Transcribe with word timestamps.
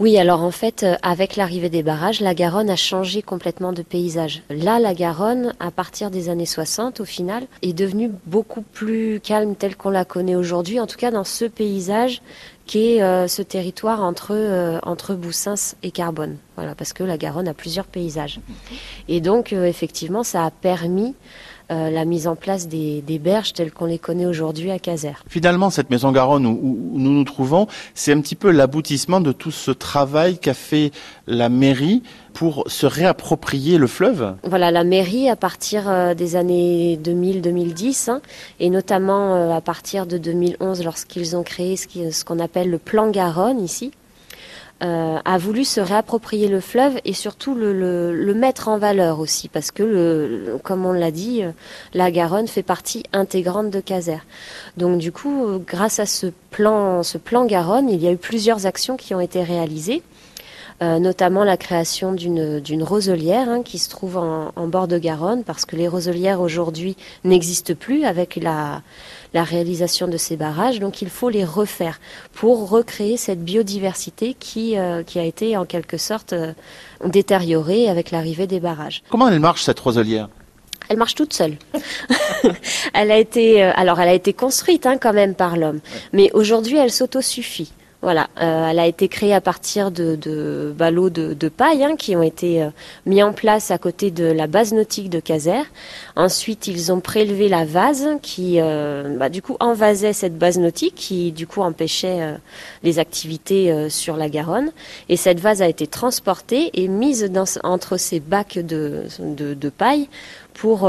Oui, 0.00 0.16
alors 0.16 0.44
en 0.44 0.52
fait, 0.52 0.84
euh, 0.84 0.94
avec 1.02 1.34
l'arrivée 1.34 1.70
des 1.70 1.82
barrages, 1.82 2.20
la 2.20 2.32
Garonne 2.32 2.70
a 2.70 2.76
changé 2.76 3.20
complètement 3.20 3.72
de 3.72 3.82
paysage. 3.82 4.44
Là, 4.48 4.78
la 4.78 4.94
Garonne, 4.94 5.54
à 5.58 5.72
partir 5.72 6.12
des 6.12 6.28
années 6.28 6.46
60, 6.46 7.00
au 7.00 7.04
final, 7.04 7.48
est 7.62 7.72
devenue 7.72 8.12
beaucoup 8.24 8.62
plus 8.62 9.18
calme 9.18 9.56
telle 9.56 9.74
qu'on 9.74 9.90
la 9.90 10.04
connaît 10.04 10.36
aujourd'hui, 10.36 10.78
en 10.78 10.86
tout 10.86 10.98
cas 10.98 11.10
dans 11.10 11.24
ce 11.24 11.46
paysage 11.46 12.22
qui 12.64 12.92
est 12.92 13.02
euh, 13.02 13.26
ce 13.26 13.42
territoire 13.42 14.04
entre, 14.04 14.34
euh, 14.36 14.78
entre 14.84 15.14
Boussins 15.14 15.74
et 15.82 15.90
Carbone. 15.90 16.36
Voilà, 16.54 16.76
parce 16.76 16.92
que 16.92 17.02
la 17.02 17.18
Garonne 17.18 17.48
a 17.48 17.54
plusieurs 17.54 17.86
paysages. 17.86 18.38
Et 19.08 19.20
donc, 19.20 19.52
effectivement, 19.52 20.22
ça 20.22 20.44
a 20.44 20.52
permis 20.52 21.16
euh, 21.70 21.90
la 21.90 22.04
mise 22.04 22.26
en 22.26 22.34
place 22.34 22.66
des, 22.66 23.02
berges 23.22 23.52
telles 23.52 23.72
qu'on 23.72 23.84
les 23.84 23.98
connaît 23.98 24.24
aujourd'hui 24.24 24.70
à 24.70 24.78
Caser. 24.78 25.12
Finalement, 25.28 25.70
cette 25.70 25.90
maison 25.90 26.12
Garonne 26.12 26.46
où, 26.46 26.92
nous 26.94 27.10
nous 27.10 27.24
trouvons, 27.24 27.66
c'est 27.94 28.12
un 28.12 28.20
petit 28.20 28.36
peu 28.36 28.50
l'aboutissement 28.50 29.20
de 29.20 29.32
tout 29.32 29.50
ce 29.50 29.70
travail 29.70 30.38
qu'a 30.38 30.54
fait 30.54 30.92
la 31.26 31.48
mairie 31.48 32.02
pour 32.32 32.64
se 32.68 32.86
réapproprier 32.86 33.76
le 33.76 33.86
fleuve 33.86 34.36
Voilà, 34.44 34.70
la 34.70 34.84
mairie, 34.84 35.28
à 35.28 35.36
partir 35.36 35.88
euh, 35.88 36.14
des 36.14 36.36
années 36.36 36.98
2000-2010, 37.02 38.10
hein, 38.10 38.20
et 38.60 38.70
notamment 38.70 39.34
euh, 39.34 39.50
à 39.50 39.60
partir 39.60 40.06
de 40.06 40.16
2011, 40.16 40.84
lorsqu'ils 40.84 41.36
ont 41.36 41.42
créé 41.42 41.76
ce 41.76 42.24
qu'on 42.24 42.38
appelle 42.38 42.70
le 42.70 42.78
plan 42.78 43.10
Garonne 43.10 43.60
ici, 43.60 43.90
euh, 44.80 45.18
a 45.24 45.38
voulu 45.38 45.64
se 45.64 45.80
réapproprier 45.80 46.46
le 46.46 46.60
fleuve 46.60 47.00
et 47.04 47.12
surtout 47.12 47.54
le, 47.54 48.32
mettre 48.34 48.68
en 48.68 48.78
valeur 48.78 49.18
aussi, 49.18 49.48
parce 49.48 49.72
que, 49.72 49.82
le, 49.82 50.58
comme 50.62 50.86
on 50.86 50.92
l'a 50.92 51.10
dit, 51.10 51.42
euh, 51.42 51.50
la 51.94 52.12
Garonne 52.12 52.46
fait 52.46 52.62
partie 52.62 53.02
intégrante 53.12 53.70
de 53.70 53.80
Caser. 53.80 54.18
Donc 54.76 54.98
du 54.98 55.10
coup, 55.10 55.46
euh, 55.46 55.58
grâce 55.58 55.98
à 55.98 56.06
ce 56.06 56.28
plan, 56.50 57.02
ce 57.02 57.18
plan 57.18 57.44
Garonne, 57.44 57.90
il 57.90 58.00
y 58.00 58.06
a 58.06 58.12
eu 58.12 58.16
plusieurs 58.16 58.66
actions 58.66 58.96
qui 58.96 59.14
ont 59.14 59.20
été 59.20 59.42
réalisées. 59.42 60.02
Euh, 60.80 61.00
notamment 61.00 61.42
la 61.42 61.56
création 61.56 62.12
d'une 62.12 62.82
roselière 62.82 63.48
hein, 63.48 63.62
qui 63.64 63.78
se 63.78 63.90
trouve 63.90 64.16
en, 64.16 64.66
bord 64.68 64.86
de 64.86 64.96
Garonne, 64.96 65.42
parce 65.42 65.64
que 65.64 65.74
les 65.74 65.88
roselières 65.88 66.40
aujourd'hui 66.40 66.96
n'existent 67.24 67.74
plus 67.74 68.04
avec 68.04 68.36
la, 68.36 68.82
la 69.34 69.42
réalisation 69.42 70.06
de 70.06 70.16
ces 70.16 70.36
barrages, 70.36 70.78
donc 70.78 71.02
il 71.02 71.10
faut 71.10 71.30
les 71.30 71.44
refaire 71.44 71.98
pour 72.32 72.68
recréer 72.68 73.16
cette 73.16 73.42
biodiversité 73.42 74.34
qui, 74.38 74.78
euh, 74.78 75.02
qui 75.02 75.18
a 75.18 75.24
été 75.24 75.56
en 75.56 75.64
quelque 75.64 75.96
sorte 75.96 76.32
euh, 76.32 76.52
détériorée 77.04 77.88
avec 77.88 78.12
l'arrivée 78.12 78.46
des 78.46 78.60
barrages. 78.60 79.02
Comment 79.10 79.28
elle 79.28 79.40
marche 79.40 79.64
cette 79.64 79.80
roselière? 79.80 80.28
Elle 80.88 80.96
marche 80.96 81.16
toute 81.16 81.34
seule. 81.34 81.56
elle 82.94 83.10
a 83.10 83.18
été, 83.18 83.62
alors 83.62 84.00
elle 84.00 84.08
a 84.08 84.14
été 84.14 84.32
construite 84.32 84.86
hein, 84.86 84.96
quand 84.96 85.12
même 85.12 85.34
par 85.34 85.56
l'homme, 85.56 85.80
mais 86.12 86.30
aujourd'hui 86.34 86.76
elle 86.76 86.92
s'autosuffit. 86.92 87.72
Voilà, 88.00 88.28
euh, 88.40 88.68
elle 88.70 88.78
a 88.78 88.86
été 88.86 89.08
créée 89.08 89.34
à 89.34 89.40
partir 89.40 89.90
de, 89.90 90.72
ballots 90.76 91.10
de, 91.10 91.48
paille 91.48 91.82
hein, 91.82 91.96
qui 91.96 92.14
ont 92.14 92.22
été 92.22 92.62
euh, 92.62 92.70
mis 93.06 93.24
en 93.24 93.32
place 93.32 93.72
à 93.72 93.78
côté 93.78 94.12
de 94.12 94.24
la 94.24 94.46
base 94.46 94.72
nautique 94.72 95.10
de 95.10 95.18
Caser. 95.18 95.62
Ensuite, 96.14 96.68
ils 96.68 96.92
ont 96.92 97.00
prélevé 97.00 97.48
la 97.48 97.64
vase 97.64 98.08
qui, 98.22 98.60
euh, 98.60 99.16
bah, 99.16 99.28
du 99.28 99.42
coup, 99.42 99.56
envasait 99.58 100.12
cette 100.12 100.38
base 100.38 100.60
nautique 100.60 100.94
qui, 100.94 101.32
du 101.32 101.48
coup, 101.48 101.60
empêchait 101.60 102.36
les 102.84 103.00
activités 103.00 103.90
sur 103.90 104.16
la 104.16 104.28
Garonne. 104.28 104.70
Et 105.08 105.16
cette 105.16 105.40
vase 105.40 105.60
a 105.60 105.66
été 105.66 105.88
transportée 105.88 106.70
et 106.74 106.86
mise 106.86 107.28
entre 107.64 107.96
ces 107.96 108.20
bacs 108.20 108.58
de, 108.58 109.08
paille 109.76 110.08
pour 110.54 110.88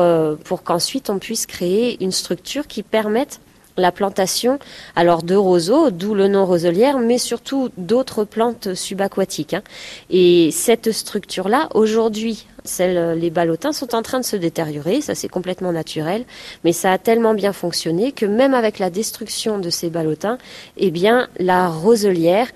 qu'ensuite 0.63 1.09
on 1.09 1.17
puisse 1.17 1.47
créer 1.47 2.03
une 2.03 2.11
structure 2.11 2.67
qui 2.67 2.83
permette 2.83 3.39
la 3.79 3.91
plantation 3.91 4.59
alors 4.95 5.23
de 5.23 5.35
roseaux, 5.35 5.91
d'où 5.91 6.13
le 6.13 6.27
nom 6.27 6.45
roselière, 6.45 6.99
mais 6.99 7.17
surtout 7.17 7.69
d'autres 7.77 8.23
plantes 8.23 8.73
subaquatiques. 8.73 9.53
Hein. 9.53 9.63
Et 10.09 10.51
cette 10.51 10.91
structure-là, 10.91 11.69
aujourd'hui, 11.73 12.45
les 12.79 13.29
ballotins 13.29 13.71
sont 13.71 13.95
en 13.95 14.01
train 14.01 14.19
de 14.19 14.25
se 14.25 14.35
détériorer, 14.35 15.01
ça 15.01 15.15
c'est 15.15 15.27
complètement 15.27 15.71
naturel, 15.71 16.25
mais 16.63 16.73
ça 16.73 16.91
a 16.91 16.97
tellement 16.97 17.33
bien 17.33 17.53
fonctionné 17.53 18.11
que 18.11 18.25
même 18.25 18.53
avec 18.53 18.79
la 18.79 18.89
destruction 18.89 19.59
de 19.59 19.69
ces 19.69 19.89
ballotins, 19.89 20.37
eh 20.77 20.91
bien 20.91 21.27
la 21.39 21.67
roselière 21.67 22.47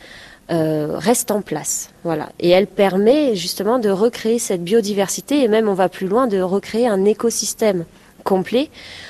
euh, 0.52 0.98
reste 0.98 1.32
en 1.32 1.42
place. 1.42 1.92
Voilà. 2.04 2.30
Et 2.40 2.50
elle 2.50 2.68
permet 2.68 3.36
justement 3.36 3.80
de 3.80 3.90
recréer 3.90 4.40
cette 4.40 4.64
biodiversité 4.64 5.42
et 5.42 5.48
même 5.48 5.70
on 5.70 5.74
va 5.74 5.88
plus 5.88 6.08
loin 6.08 6.28
de 6.28 6.42
recréer 6.42 6.88
un 6.88 7.06
écosystème 7.06 7.86
complet 8.24 8.70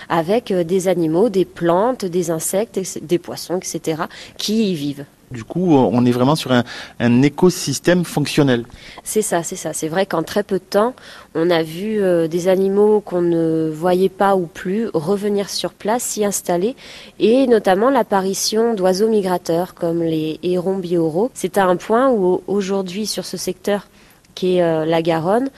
avec 0.10 0.52
euh, 0.52 0.64
des 0.64 0.88
animaux, 0.88 1.30
des 1.30 1.46
plantes, 1.46 2.06
des 2.06 2.32
insectes, 2.32 2.80
des 3.02 3.20
poissons, 3.20 3.58
etc., 3.58 4.04
qui 4.38 4.72
y 4.72 4.76
vivent. 4.76 5.06
Du 5.34 5.44
coup, 5.44 5.74
on 5.76 6.06
est 6.06 6.12
vraiment 6.12 6.36
sur 6.36 6.52
un, 6.52 7.22
écosystème 7.24 8.06
fonctionnel. 8.06 8.66
C'est 9.04 9.24
ça, 9.24 9.42
c'est 9.42 9.56
ça. 9.56 9.74
C'est 9.74 9.88
vrai 9.88 10.06
qu'en 10.06 10.22
très 10.22 10.44
peu 10.44 10.60
de 10.60 10.64
temps, 10.64 10.94
on 11.34 11.50
a 11.50 11.64
vu 11.64 12.00
euh, 12.00 12.28
des 12.28 12.48
animaux 12.50 13.02
qu'on 13.02 13.24
ne 13.24 13.72
voyait 13.74 14.10
pas 14.10 14.36
ou 14.36 14.46
plus 14.46 14.90
revenir 14.94 15.50
sur 15.50 15.74
place, 15.74 16.04
s'y 16.04 16.24
installer, 16.24 16.76
et 17.20 17.48
notamment 17.48 17.90
l'apparition 17.90 18.76
d'oiseaux 18.76 19.08
migrateurs 19.10 19.74
comme 19.74 20.04
les 20.04 20.40
hérons 20.44 20.78
bioraux. 20.78 21.32
C'est 21.34 21.58
à 21.58 21.66
un 21.66 21.78
point 21.78 22.12
où 22.12 22.42
aujourd'hui, 22.46 23.08
sur 23.08 23.26
ce 23.26 23.36
secteur, 23.36 23.88
qui 24.36 24.58
est 24.58 24.64
euh, 24.64 24.86
la 24.86 25.02
Garonne. 25.02 25.50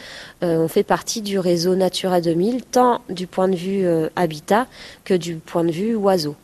Euh, 0.43 0.57
on 0.57 0.67
fait 0.67 0.83
partie 0.83 1.21
du 1.21 1.37
réseau 1.37 1.75
Natura 1.75 2.21
2000, 2.21 2.63
tant 2.63 3.01
du 3.09 3.27
point 3.27 3.47
de 3.47 3.55
vue 3.55 3.85
euh, 3.85 4.09
habitat 4.15 4.65
que 5.03 5.13
du 5.13 5.35
point 5.35 5.63
de 5.63 5.71
vue 5.71 5.95
oiseau. 5.95 6.33